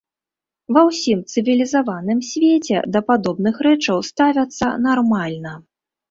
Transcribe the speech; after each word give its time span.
Ва 0.75 0.81
ўсім 0.85 1.19
цывілізаваным 1.33 2.23
свеце 2.29 2.79
да 2.95 3.01
падобных 3.09 3.55
рэчаў 3.67 3.97
ставяцца 4.09 4.71
нармальна. 4.87 5.53